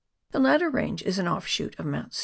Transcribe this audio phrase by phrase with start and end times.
[0.31, 2.15] The latter range is an offshoot of Mt.